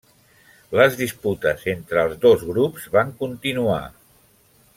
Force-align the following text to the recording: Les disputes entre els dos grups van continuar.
Les 0.79 0.95
disputes 1.01 1.67
entre 1.75 2.01
els 2.05 2.17
dos 2.25 2.47
grups 2.49 2.89
van 2.97 3.13
continuar. 3.21 3.81